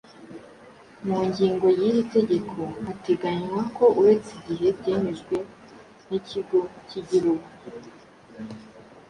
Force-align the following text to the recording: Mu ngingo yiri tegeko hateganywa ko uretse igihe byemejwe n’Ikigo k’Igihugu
Mu 1.05 1.17
ngingo 1.27 1.67
yiri 1.79 2.01
tegeko 2.15 2.59
hateganywa 2.85 3.61
ko 3.77 3.85
uretse 3.99 4.29
igihe 4.39 4.67
byemejwe 4.77 5.35
n’Ikigo 6.09 6.59
k’Igihugu 6.87 7.47